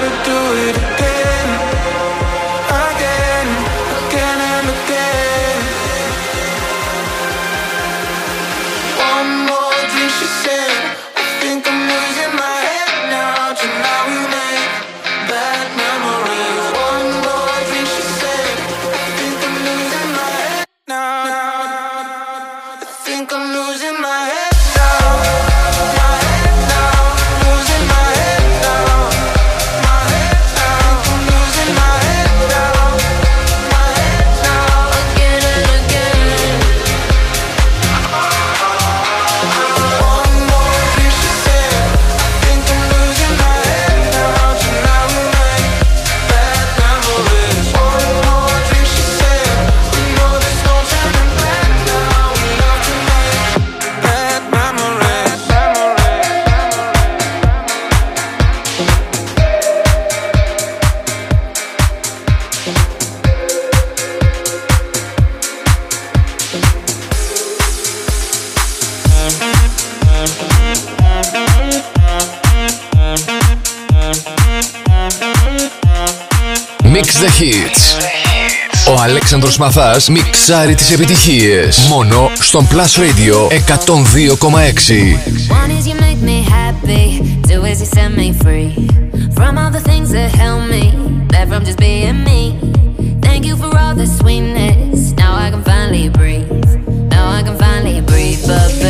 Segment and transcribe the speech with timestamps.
[0.00, 1.09] To do it again,
[79.60, 81.68] Μαθά μιξάρει τι επιτυχίε.
[81.88, 83.52] Μόνο στον Plus Radio 102,6.
[93.26, 94.98] Thank you for all the sweetness.
[95.22, 96.70] Now I can finally breathe.
[97.14, 98.42] Now I can finally breathe.
[98.50, 98.89] But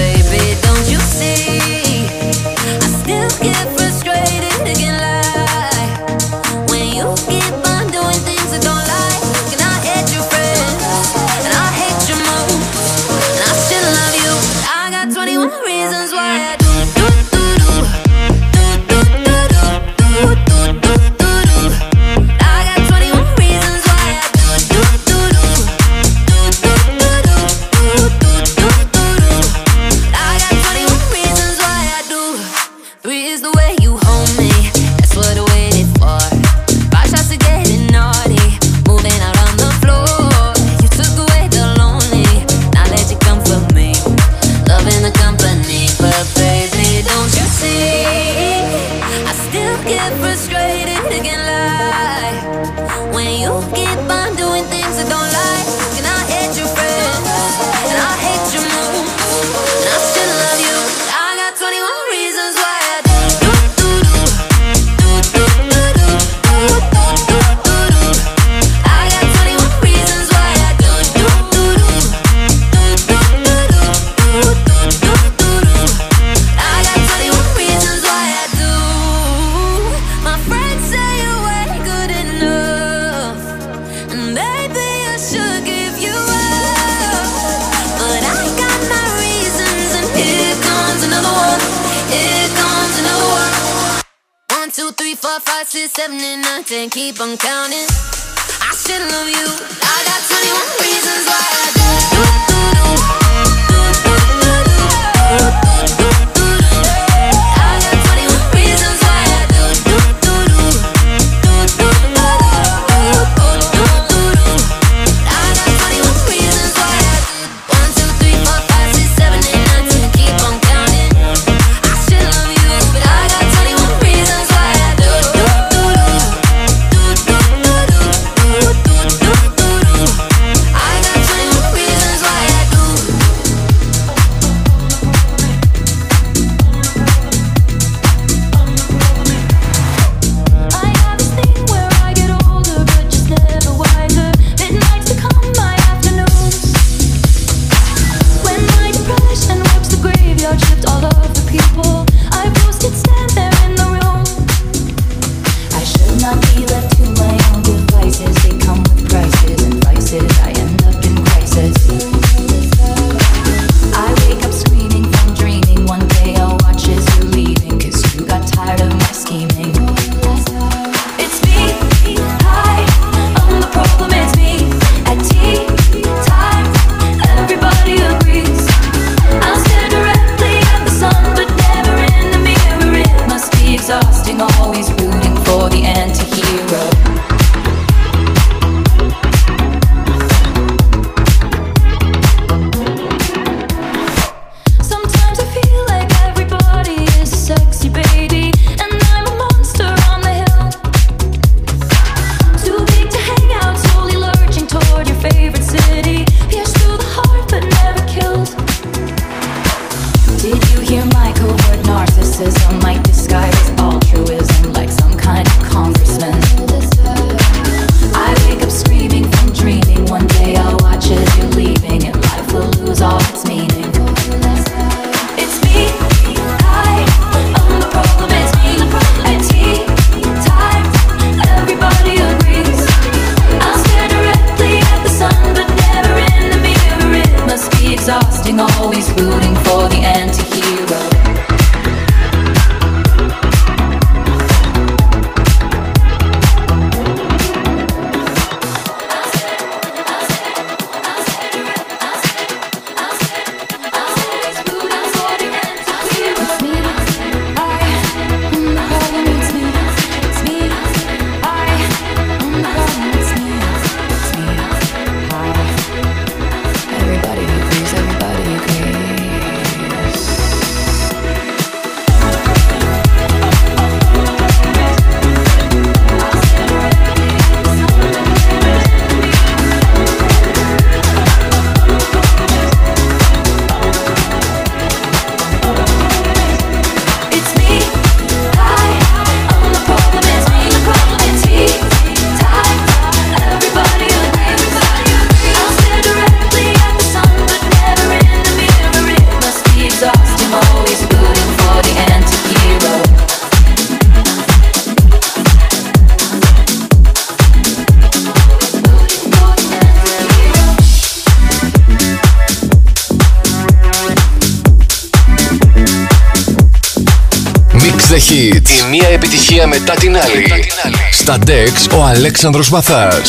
[322.11, 322.81] Αλέξανδρος Bazas,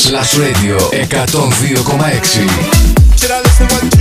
[0.10, 2.48] Plus Radio 102,6
[3.16, 4.01] Should I listen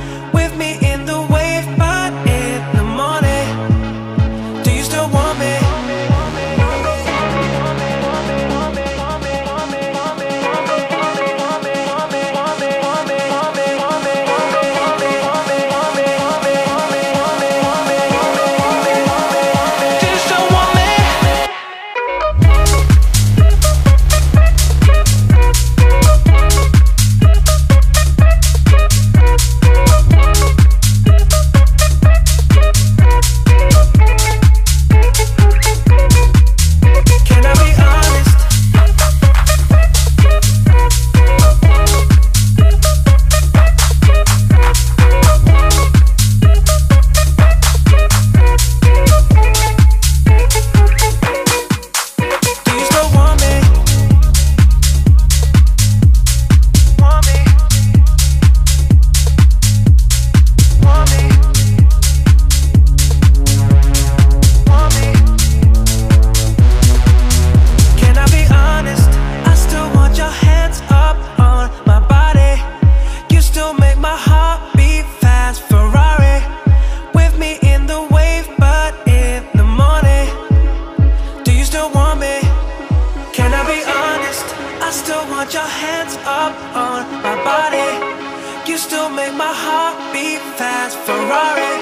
[88.67, 90.95] You still make my heart beat fast.
[91.05, 91.75] Ferrari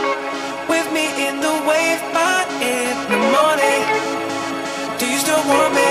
[0.69, 3.83] with me in the wave, but in the morning.
[4.97, 5.88] Do you still want me?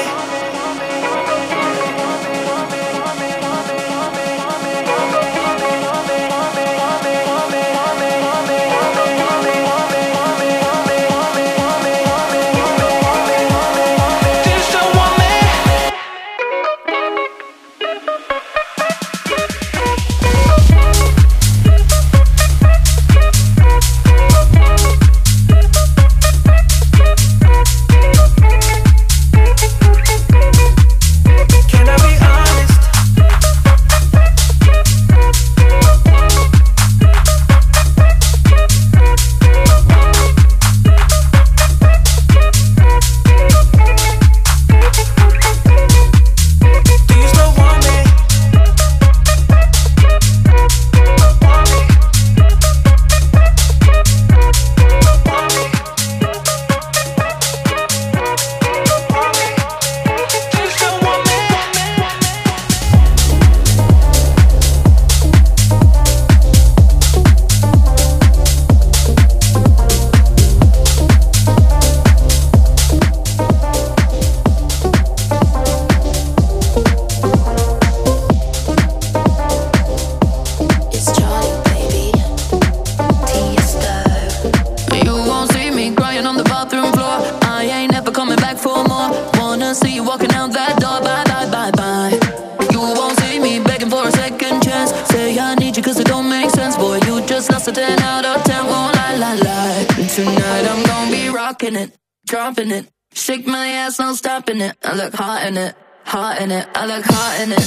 [104.60, 107.66] in it, I look hot in it, hot in it, I look hot in it.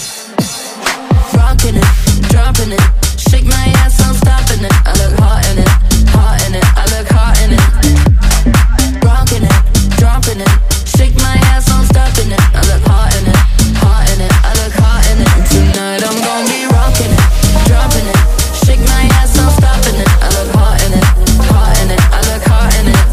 [1.38, 1.88] Rocking it,
[2.28, 2.84] dropping it,
[3.16, 4.76] shake my ass, I'm stopping it.
[4.84, 5.72] I look hot in it,
[6.12, 7.64] hot in it, I look hot in it.
[9.06, 9.58] Rocking it,
[10.00, 10.52] dropping it,
[10.84, 12.44] shake my ass, I'm stopping it.
[12.60, 13.40] I look hot in it,
[13.80, 15.32] hot in it, I look hot in it.
[15.48, 17.24] Tonight I'm gonna be rocking it,
[17.72, 18.20] dropping it,
[18.68, 20.10] shake my ass, I'm stopping it.
[20.20, 21.06] I look hot in it,
[21.48, 23.11] hot in it, I look hot in it.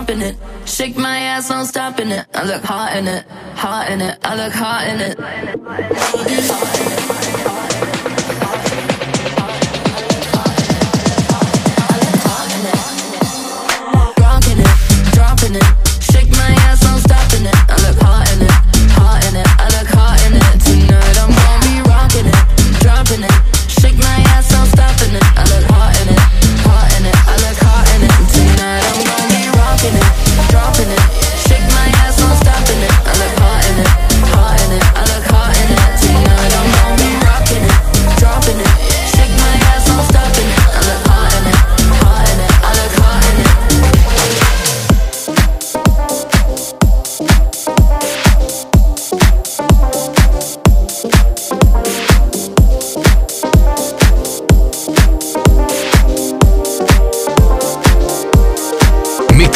[0.00, 0.36] stomping it.
[0.64, 2.26] Shake my ass, no stopping it.
[2.32, 4.18] I look hot in it, hot in it.
[4.24, 4.52] I look.
[4.52, 7.89] Hot in it, hot in it, hot in it.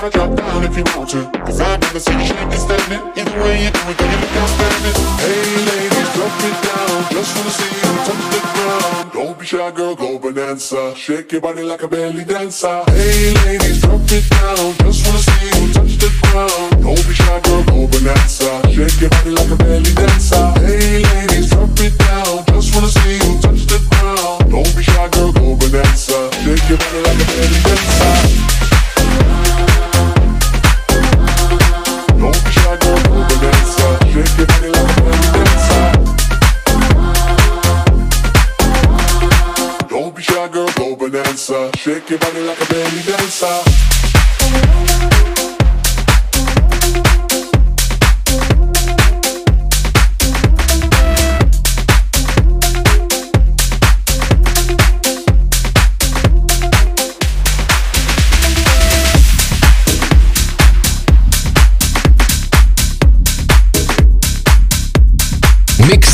[0.00, 1.26] Gotta drop down if you want to.
[1.42, 3.02] Cause I've never seen you shaking standing.
[3.18, 4.94] Either way you do it, girl, you look outstanding.
[5.18, 6.98] Hey, ladies, drop it down.
[7.10, 9.12] Just wanna see you touch the ground.
[9.12, 10.94] Don't be shy, girl, go bonanza.
[10.94, 12.84] Shake your body like a belly dancer.
[12.94, 14.70] Hey, ladies, drop it down.
[14.86, 16.80] Just wanna see you touch the ground.
[16.80, 18.62] Don't be shy, girl, go bonanza.
[18.70, 20.46] Shake your body like a belly dancer.
[20.62, 22.46] Hey, ladies, drop it down.
[22.54, 24.46] Just wanna see you touch the ground.
[24.48, 26.30] Don't be shy, girl, go bonanza.
[26.46, 27.67] Shake your body like a belly dancer.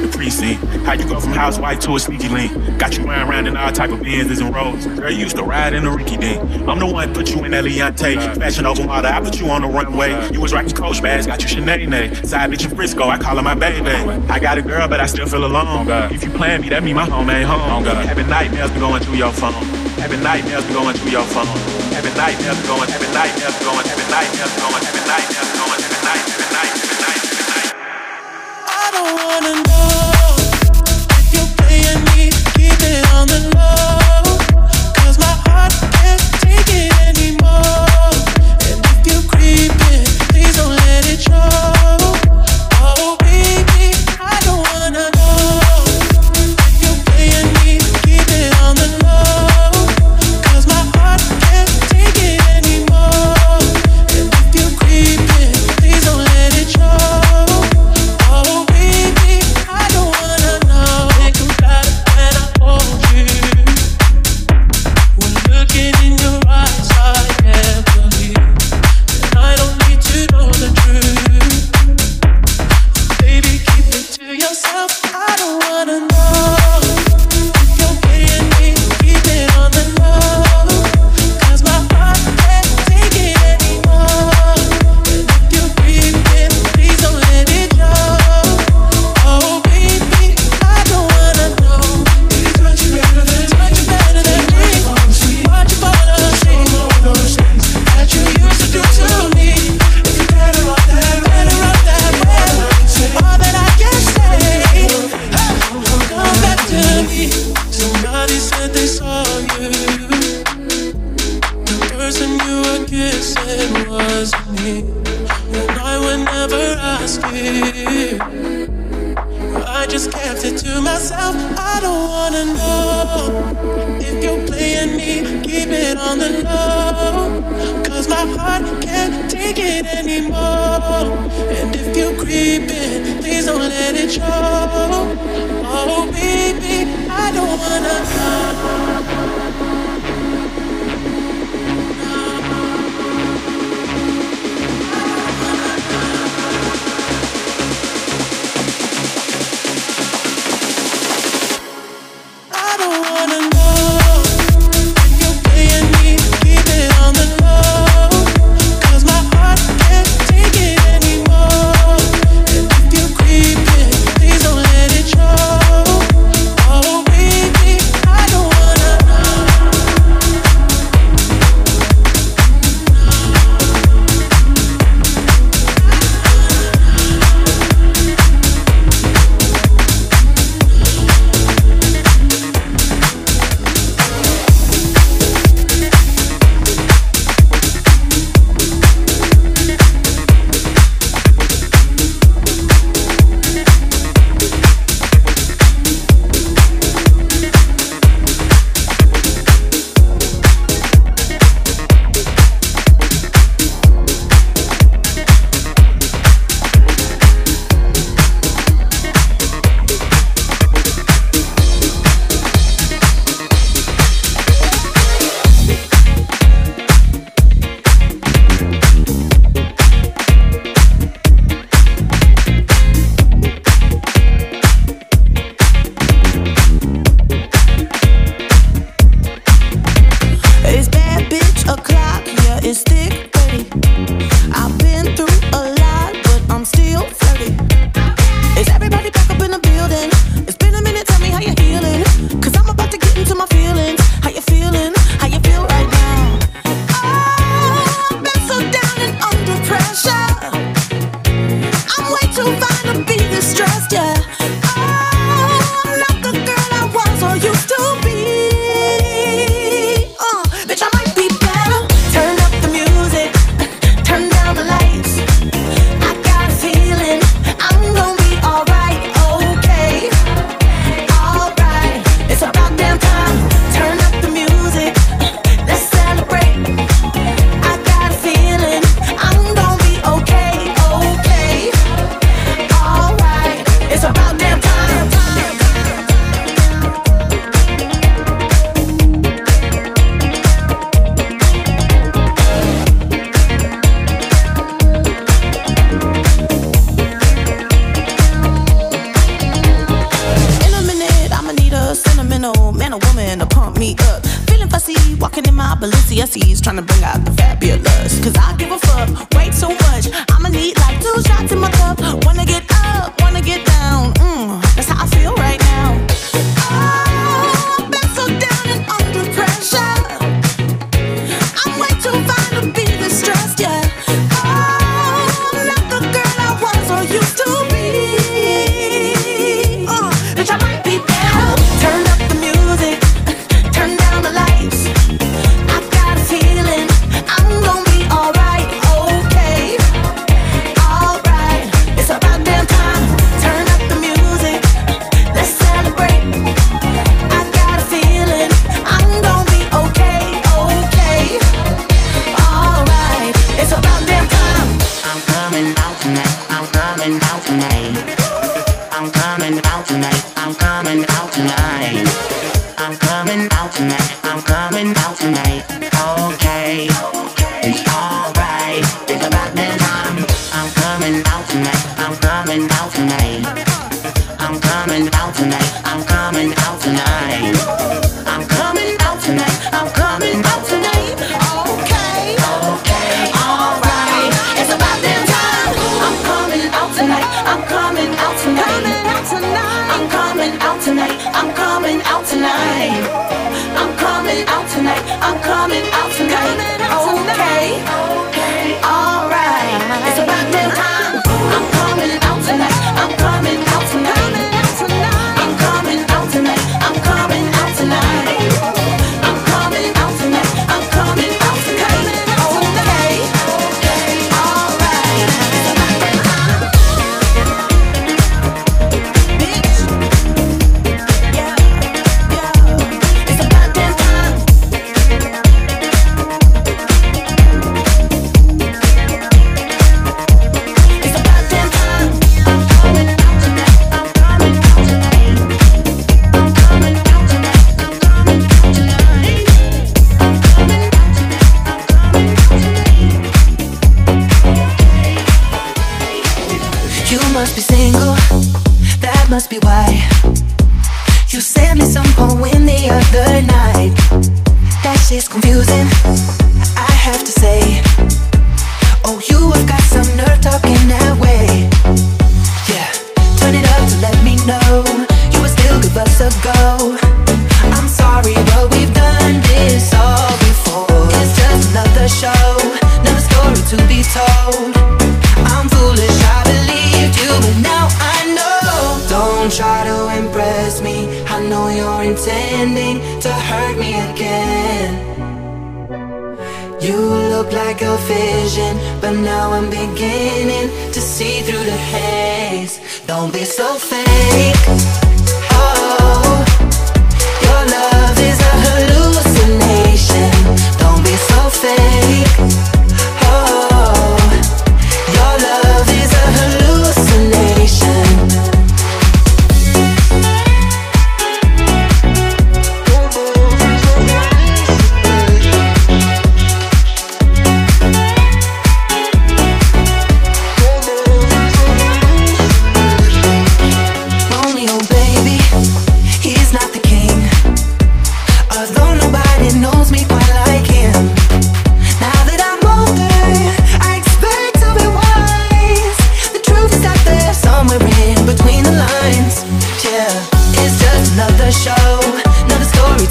[0.00, 0.62] Like the precinct.
[0.84, 2.52] How you go from housewife to a sneaky link?
[2.78, 4.84] Got you riding around in all type of Benzes and rolls.
[4.86, 6.38] Girl, you used to ride in a Ricky Dink.
[6.68, 8.36] I'm the one put you in Eliante.
[8.36, 10.12] Fashion over model, I put you on the runway.
[10.32, 12.26] You was rocking Coach bags, got you Sinead.
[12.26, 13.88] Side bitch in Frisco, I call her my baby.
[14.28, 15.88] I got a girl, but I still feel alone.
[16.12, 17.84] If you plan me, that mean my home ain't home.
[17.84, 19.54] Having nightmares be going through your phone.
[19.96, 21.46] Having nightmares be going through your phone.
[21.96, 25.55] Having nightmares be going, having nightmares be going, having nightmares be going, having nightmares
[29.14, 30.15] wanna know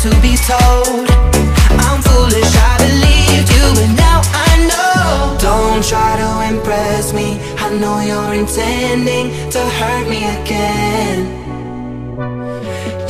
[0.06, 1.10] to be told.
[1.86, 5.38] I'm foolish, I believed you but now I know.
[5.39, 7.28] Don't try to impress me.
[7.58, 11.20] I know you're intending to hurt me again.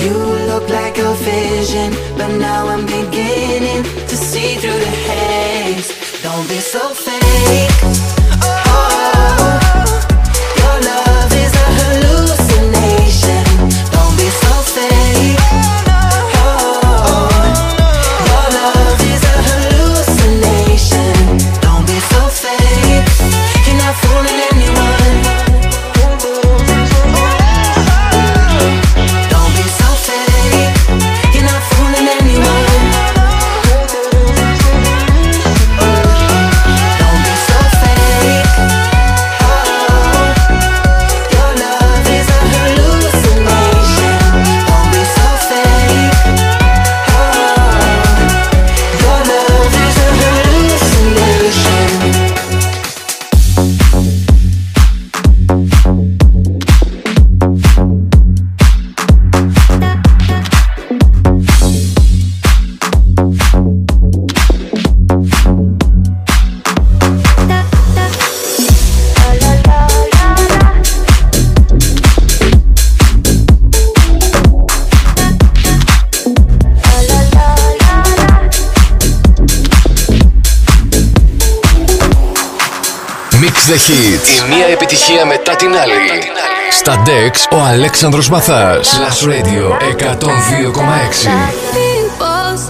[0.03, 0.15] You
[0.51, 5.89] look like a vision But now I'm beginning to see through the haze.
[6.23, 8.24] Don't be so fake.
[84.55, 85.93] μία επιτυχία μετά την άλλη.
[86.71, 88.99] Στα DEX ο Αλέξανδρος Μαθάς.
[88.99, 89.85] Last Radio 102,6.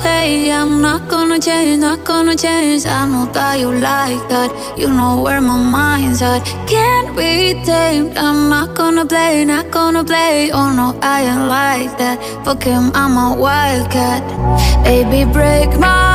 [0.03, 0.29] say
[0.59, 2.81] I'm not gonna change, not gonna change.
[2.99, 4.49] I know that you like that.
[4.81, 6.41] You know where my mind's at.
[6.73, 7.31] Can't be
[7.69, 8.11] tamed.
[8.25, 10.35] I'm not gonna play, not gonna play.
[10.57, 12.17] Oh no, I ain't like that.
[12.45, 14.21] Fuck him, I'm a wildcat.
[14.85, 16.14] Baby, break my